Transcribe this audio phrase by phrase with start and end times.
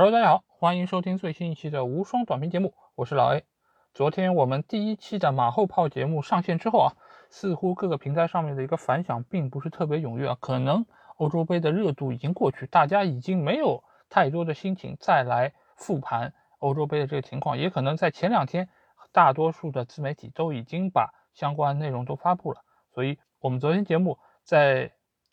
[0.00, 3.42] Hello，大家好，欢迎收听最新一期的无双短评节目，我是老 A。
[3.92, 6.94] 昨天我们第一期的马后炮节目上线之后啊，
[7.30, 18.68] 似乎各个平台上面的一个反响并不是特别踊跃啊，可能欧洲杯的热度已经过去，大家已经没有太多的心情再来复盘欧洲杯的这个情况，也可能在前两天，
[19.10, 22.60] 大多数的自媒体都已经把相关内容都发布了，
[22.94, 24.92] 所以我们昨天节目在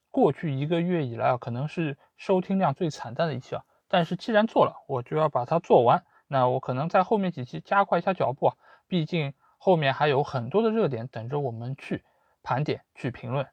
[0.09, 3.63] 过去一个月以来啊，可能是收听量最惨淡的一期啊。
[3.87, 6.03] 但是既然做了，我就要把它做完。
[6.27, 8.55] 那我可能在后面几期加快一下脚步啊，
[8.87, 12.03] 毕竟后面还有很多的热点等着我们去
[12.41, 13.45] 盘点、去评论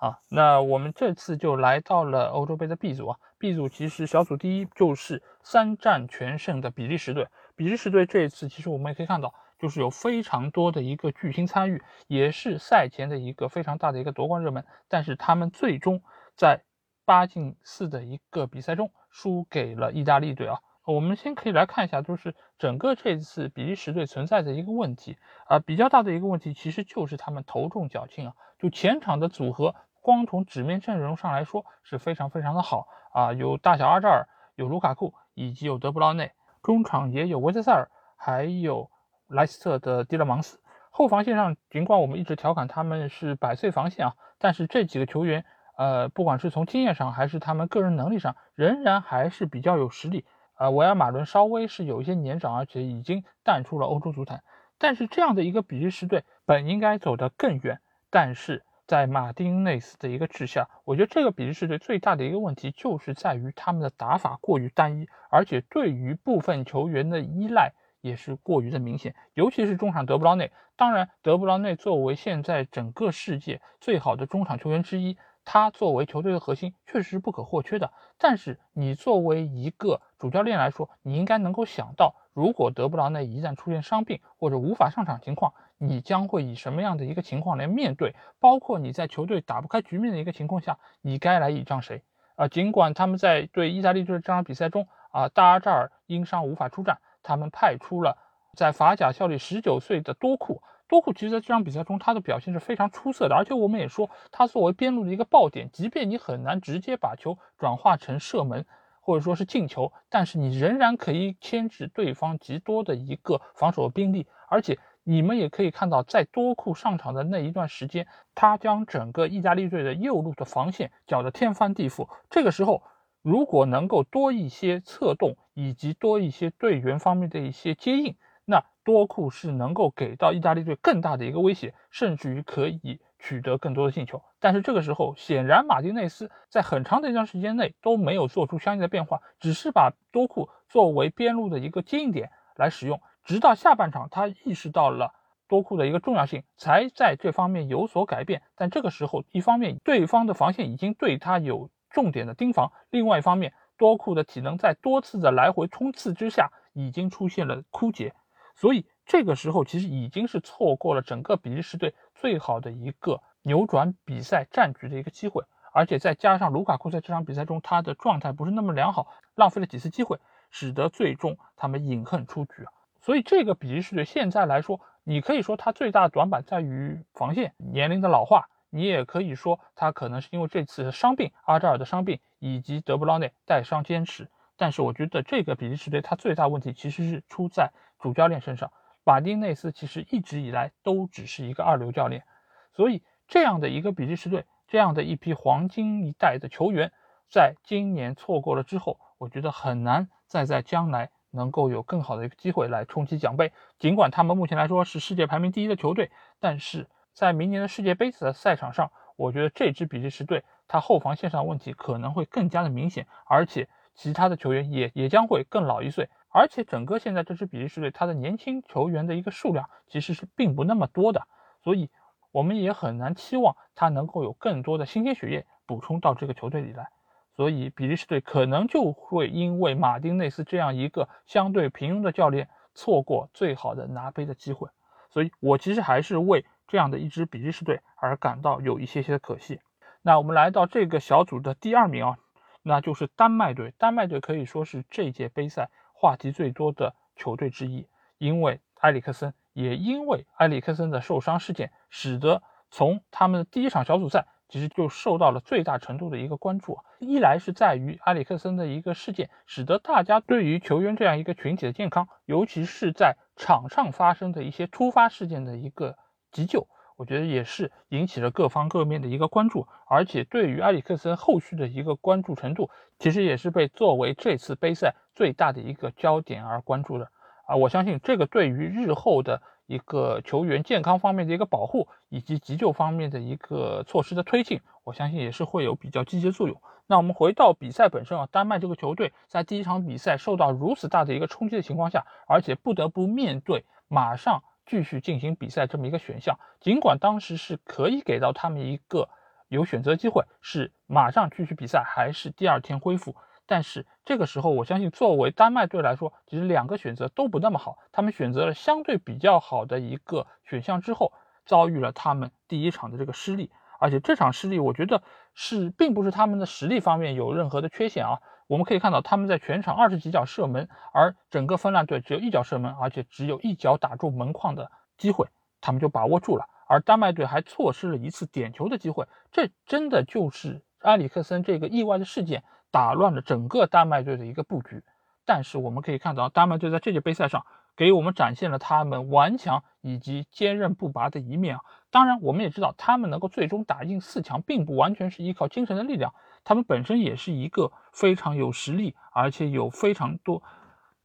[0.00, 0.18] 啊。
[0.28, 3.18] 那我们这次就来到了欧洲杯的 B 组啊。
[3.38, 7.26] B 组其实小组第一就是三战全胜的比利时队。
[7.56, 14.64] 比利时队这一次其实我们也可以看到，就是有非常多的一个巨星参与，也是赛前的一个非常大的一个夺冠热门。
[14.86, 16.02] 但是他们最终
[16.36, 16.62] 在
[17.04, 20.58] 八进四的一个比赛中输给了意大利队啊！
[20.84, 28.34] 我们先可以来看一下，就是整个这次比利时队存在的一个问题啊，比较大的一个问题其实就是他们头重脚轻啊。
[28.58, 36.32] 就前场的组合，光从纸面阵容上来说是非常非常的好啊，有大小阿扎尔，有卢卡库，以及有德布劳内，
[36.62, 38.90] 中场也有维特塞尔，还有
[39.28, 40.58] 莱斯特的迪勒芒斯。
[40.90, 45.44] 后防线上，尽管我们一直调侃他们是百岁防线啊，但是这几个球员。
[45.76, 50.24] 呃，不管是从经验上还是他们个人能力上，仍然还是比较有实力。
[50.58, 54.42] 呃，维尔马伦稍微是有一些年长，而且已经淡出了欧洲足坛。
[54.78, 70.52] 但是这样的一个比利时队本应该走得更远，但是在马丁内斯的一个治下，我觉得这个比利时队最大的一个问题就是在于他们的打法过于单一，而且对于部分球员的依赖也是过于的明显，尤其是中场德布劳内。
[70.76, 75.16] 当然，德布劳内作为现在整个世界最好的中场球员之一。
[75.44, 77.92] 他作为球队的核心，确实是不可或缺的。
[78.16, 88.14] 但是，你作为一个主教练来说，你应该能够想到，如果德布劳内一旦出现伤病或者无法上场情况，你将会以什么样的一个情况来面对？
[88.38, 92.02] 包括你在球队打不开局面的一个情况下，你该来倚仗谁？
[92.36, 98.16] 啊，尽管他们在对意大利队这场比赛中，啊，大阿扎尔因伤无法出战，他们派出了
[98.56, 100.62] 在法甲效力十九岁的多库。
[100.92, 108.66] 多库其实在这场比赛中，他的表现是非常出色的，而且我们也说，他作为边路的一个爆点，即便你很难直接把球转化成射门
[109.00, 114.26] 或者说是进球，但是你仍然可以牵制对方极多的一个防守的兵力。
[114.50, 122.06] 而且你们也可以看到，在多库上场的那一段时间，他将整个意大利队的右路的防线搅得天翻地覆。
[122.28, 122.82] 这个时候，
[123.22, 128.14] 如果能够多一些策动，以及多一些队员方面的一些接应。
[128.44, 134.22] 那多库是能够给到意大利队更大的一个威胁，甚至于可以取得更多的进球。
[134.40, 143.00] 但是这个时候，显然马丁内斯在很长的一段时间内都没有做出相应的变化，只是把多库作为边路的一个接应点来使用。
[143.24, 145.14] 直到下半场，他意识到了
[145.46, 148.42] 多库的一个重要性，才在这方面有所改变。
[148.56, 158.12] 但这个时候，一方面对方的防线已经对他有重点的盯防，另外一方面，多库的体能在多次的来回冲刺之下，已经出现了枯竭。
[158.54, 170.18] 所以这个时候其实已经是错过了整个比利时队最好的一个扭转比赛战局的一个机会，而且再加上卢卡库在这场比赛中他的状态不是那么良好，浪费了几次机会，
[170.50, 172.72] 使得最终他们饮恨出局啊。
[173.00, 184.28] 所以这个比利时队现在来说，你可以说他最大的短板在于防线年龄的老化，你也可以说他可能是因为这次伤病阿扎尔的伤病以及德布劳内带伤坚持。
[184.56, 187.72] 但是我觉得这个比利时队他最大问题其实是出在。
[188.02, 188.70] 主教练身上，
[189.04, 192.24] 马丁内斯其实一直以来都只是一个二流教练，
[192.72, 196.92] 所以这样的一个比利时队，这样的一批黄金一代的球员，
[197.30, 203.52] 在今年错过了之后，我觉得很难再在将来能够有更好的一个机会来冲击奖杯。
[203.78, 216.08] 尽管他们目前来说是世界排名第一的球队，但是在明年的世界杯的赛场上，我觉得这支比利时队他后防线上问题可能会更加的明显，而且其他的球员也也将会更老一岁。
[216.32, 221.28] 而且整个现在这支比利时队，他的年轻球员的一个数量其实是并不那么多的，
[221.62, 221.90] 所以
[222.30, 226.88] 我们也很难期望他能够有更多的新鲜血液补充到这个球队里来。
[227.34, 234.68] 所以比利时队可能就会因为马丁内斯这样一个相对平庸的教练，错过最好的拿杯的机会。
[235.10, 239.60] 所以我其实还是为这样的一支比利时队而感到有一些些的可惜。
[240.00, 242.18] 那我们来到这个小组的第二名啊，
[242.62, 243.74] 那就是丹麦队。
[243.76, 245.70] 丹麦队可以说是这届杯赛。
[246.02, 247.86] 话题最多的球队之一，
[248.18, 256.76] 因为埃里克森，也因为埃里克森的受伤事件，使得从他们的第一场小组赛其实就受到了最大程度的一个关注。
[256.98, 265.96] 一来是在于埃里克森的一个事件，使得大家对于球员这样一个群体的健康，尤其是在场上发生的一些突发事件的一个
[266.32, 266.66] 急救，
[267.02, 269.66] 我觉得也是引起了各方各面的一个关注。
[269.88, 272.70] 而且对于埃里克森后续的一个关注程度，
[273.00, 277.10] 其实也是被作为这次杯赛最大的一个焦点而关注的。
[277.46, 279.42] 啊，我相信这个对于日后的。
[279.66, 286.60] 一个球员健康方面的一个保护，以及急救方面的一个措施的推进，我相信也是会有比较积极作用。
[286.88, 299.08] 那我们回到比赛本身啊，丹麦这个球队在第一场比赛受到如此大的一个冲击的情况下，而且不得不面对马上继续进行比赛这么一个选项，尽管当时是可以给到他们一个
[299.48, 303.14] 有选择机会，是马上继续比赛，还是第二天恢复。
[303.44, 307.76] 但是这个时候，我相信作为丹麦队来说，其实两个选择都不那么好。
[307.90, 311.12] 他们选择了相对比较好的一个选项之后，
[311.44, 313.50] 遭遇了他们第一场的这个失利。
[313.80, 315.02] 而且这场失利，我觉得
[315.34, 318.20] 是并不是他们的实力方面有任何的缺陷啊。
[318.46, 325.28] 我们可以看到，他们在全场二十几脚射门，而整个芬兰队只有一脚射门，而且只有一脚打中门框的机会，
[325.60, 326.48] 他们就把握住了。
[326.66, 329.06] 而丹麦队还错失了一次点球的机会。
[329.30, 332.42] 这真的就是埃里克森这个意外的事件。
[332.72, 334.82] 打乱了整个丹麦队的一个布局，
[335.26, 337.44] 但是我们可以看到，丹麦队在这届杯赛上
[337.76, 341.62] 给我们展现了他们顽强以及坚韧不拔的一面啊。
[341.90, 350.42] 当然，我们也知道，他们能够最终打进四强，并不完全是依靠精神的力量，他们本身也是一个非常有实力，而且有非常多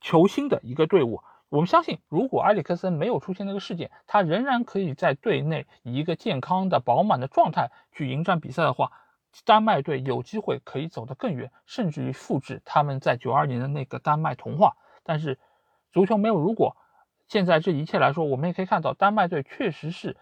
[0.01, 1.21] 球星的一个队伍。
[1.49, 8.91] 我们相信，如果埃里克森没有出现那个事件，他仍然可以在队内以一个健康的、饱满的状态去迎战比赛的话。
[9.45, 14.75] 丹麦队有机会可以走得更远，甚至于复制他们在九二年的那个丹麦童话。
[15.03, 15.37] 但是，
[15.93, 16.75] 足球没有如果。
[17.27, 20.17] 现在这一切来说，我们也可以看到，丹麦队确实是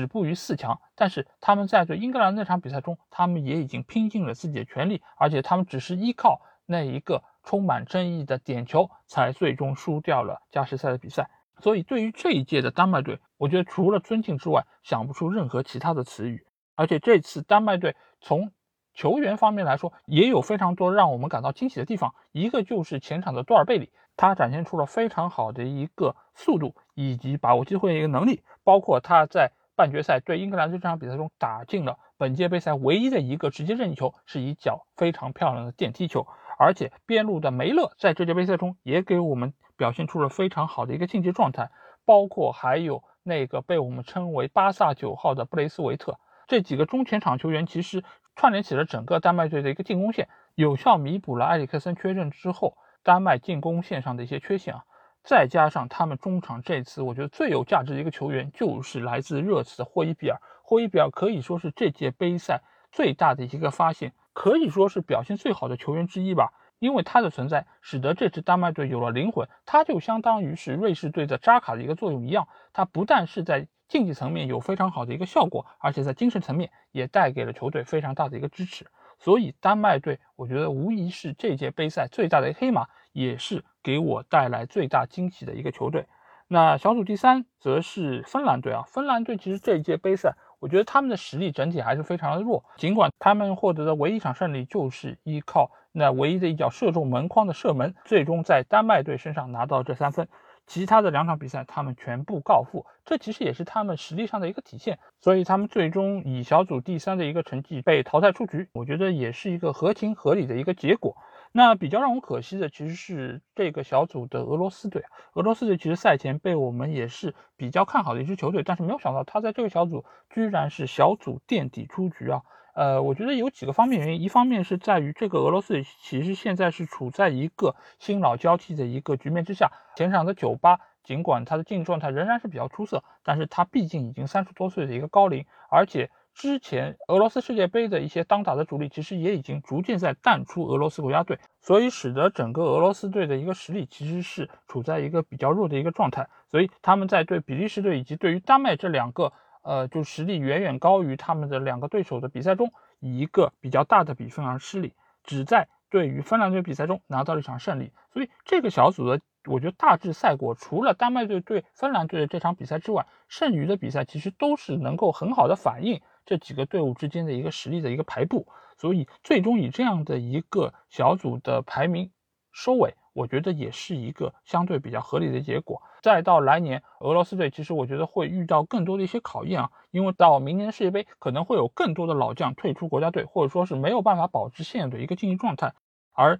[0.00, 0.78] 止步于四强。
[0.94, 11.30] 但是他们在对英格兰那场比赛中，他们也已经拼尽了自己的全力，而且他们只是依靠那一个充满争议的点球，才最终输掉了加时赛的比赛。
[11.58, 16.46] 所以，对于这一届的丹麦队，我觉得除了尊敬之外，想不出任何其他的词语。
[16.74, 18.52] 而且这次丹麦队从
[18.92, 22.14] 球员方面来说，也有非常多让我们感到惊喜的地方。
[22.32, 28.42] 一个就是前场的多尔贝里，他展现出了非常好的一个速度以及把握机会的一个能力。
[28.62, 36.26] 包括他在半决赛对英格兰队这场比赛中打进了本届杯赛唯一的一个直接任意球，是一脚非常漂亮的电梯球。
[36.58, 41.70] 而且边路的梅勒在这届杯赛中也给我们表现出了非常好的一个竞技状态。
[42.06, 46.18] 包括还有那个被我们称为巴萨九号的布雷斯维特。
[46.46, 48.04] 这几个中前场球员其实
[48.36, 54.84] 串联起了整个丹麦队的一个进攻线，有效弥补了埃里克森缺阵之后丹麦进攻线上的一些缺陷啊。
[55.26, 60.40] 再加上他们中场这次，我觉得最有价值的一个球员就是来自热刺的霍伊比尔。
[60.62, 62.62] 霍伊比尔可以说是这届杯赛
[62.92, 66.52] 最大的一个发现，可以说是表现最好的球员之一吧。
[66.78, 78.86] 因为他的存在，使得这支丹麦队有了灵魂，他就相当于是瑞士队的扎卡的一个作用一样，他不但是在竞技层面有非常好的一个效果，而且在精神层面也带给了球队非常大的一个支持。
[79.26, 86.06] 所以丹麦队，我觉得无疑是这届杯赛最大的黑马，也是给我带来最大惊喜的一个球队。
[86.46, 100.28] 那小组第三则是芬兰队啊，芬兰队其实这一届杯赛，我觉得他们的实力整体还是非常的弱，尽管他们获得的唯一一场胜利就是依靠那唯一的一脚射中门框的射门，最终在丹麦队身上拿到这三分。
[100.66, 104.98] 其他的两场比赛，他们全部告负，这其实也是他们实力上的一个体现。
[105.20, 111.16] 所以他们最终以小组第三的一个成绩被淘汰出局，我觉得也是一个合情合理的一个结果。
[111.52, 115.04] 那比较让我可惜的，其实是这个小组的俄罗斯队。
[115.34, 122.42] 俄罗斯队其实赛前被我们也是比较看好的一支球队，但是没有想到他在这个小组居然是小组垫底出局啊。
[122.76, 149.32] 呃，我觉得有几个方面原因，一方面是在于这个俄罗斯其实现在是处在一个新老交替的一个局面之下，前场的酒吧尽管他的竞技状态仍然是比较出色，但是他毕竟已经三十多岁的一个高龄，而且之前俄罗斯世界杯的一些当打的主力其实也已经逐渐在淡出俄罗斯国家队，所以使得整个俄罗斯队的一个实力其实是处在一个比较弱的一个状态，所以他们在对比利时队以及对于丹麦这两个。
[149.66, 154.94] 呃，就实力远远高于他们的两个对手的比赛中，以一个比较大的比分而失利，
[155.24, 157.90] 只在对于芬兰队比赛中拿到了一场胜利。
[158.12, 168.46] 所以这个小组的，我觉得大致赛果，除了丹麦队对芬兰队的这场比赛之外，剩余的比赛其实都是能够很好的反映这几个队伍之间的一个实力的一个排布。
[168.78, 172.12] 所以最终以这样的一个小组的排名
[172.52, 175.82] 收尾，我觉得也是一个相对比较合理的结果。
[176.02, 185.72] 再到来年，俄罗斯队其实我觉得会遇到更多的一些考验啊，因为到明年世界杯可能会有更多的老将退出国家队，或者说是没有办法保持现有的一个竞技状态，
[186.12, 186.38] 而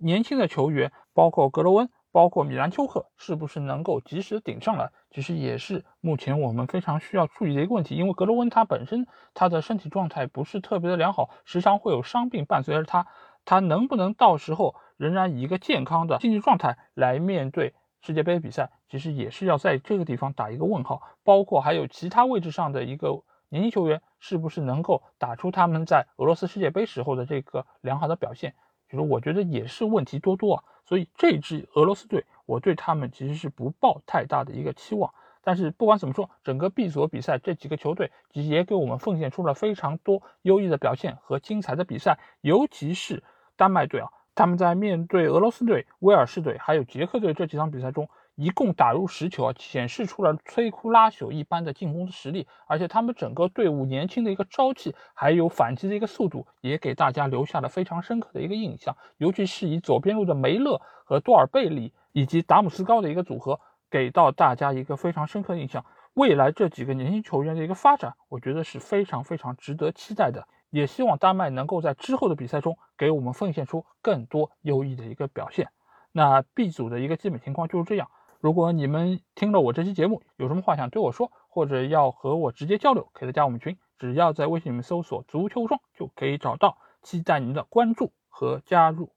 [0.00, 1.88] 年轻的球员，包括格罗温。
[2.10, 7.96] 包括米兰丘克是不是能够及时顶上来，其实也是目前我们非常需要注意的一个问题。
[7.96, 13.06] 因为格罗温他本身他的身体状态不是特别的良好，时常会有伤病伴随着他，
[13.44, 21.02] 他能不能到时候仍然以一个健康的竞技状态来面对世界杯比赛，其实也是要在这个地方打一个问号。
[21.24, 28.54] 包括还有其他位置上的一个年轻球员，是不是能够打出他们在俄罗斯世界杯时候的这个良好的表现？
[28.90, 30.64] 其实我觉得也是问题多多啊。
[30.84, 35.12] 所以这支俄罗斯队，我对他们其实是不抱太大的一个期望。
[35.42, 42.18] 但是不管怎么说，整个 B 组比赛这几个球队其实也给我们奉献出了非常多优异的表现和精彩的比赛。
[42.40, 43.22] 尤其是
[43.56, 48.08] 丹麦队啊，他们在面对俄罗斯队、威尔士队还有捷克队这几场比赛中。
[48.36, 58.96] 一共打入十球啊，显示出了摧枯拉朽一般的进攻实力，而且他们整个队伍年轻的一个朝气，还有反击的一个速度，也给大家留下了非常深刻的一个印象。
[59.16, 63.58] 尤其是以左边路的梅勒和多尔贝里以及达姆斯高的一个组合，
[63.90, 65.84] 给到大家一个非常深刻的印象。
[66.14, 70.46] 未来这几个年轻球员的一个发展，我觉得是非常非常值得期待的。
[70.70, 75.68] 也希望丹麦能够在之后的比赛中给我们奉献出更多优异的一个表现。
[76.12, 78.10] 那 B 组的一个基本情况就是这样。
[78.40, 86.78] 如果你们听了我这期节目，有什么话想对我说，或者要和我直接交流，可以加我们群，只要在微信里面搜索“足球双”就可以找到。
[87.00, 89.12] 期待您的关注和加入。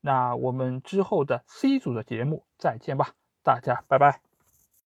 [0.00, 3.10] 那我们之后的 C 组的节目再见吧，
[3.42, 4.25] 大家拜拜。